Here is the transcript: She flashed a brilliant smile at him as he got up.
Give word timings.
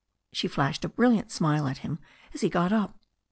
She 0.33 0.47
flashed 0.47 0.83
a 0.83 0.89
brilliant 0.89 1.29
smile 1.31 1.67
at 1.67 1.77
him 1.85 1.99
as 2.33 2.41
he 2.41 2.49
got 2.49 2.73
up. 2.73 2.97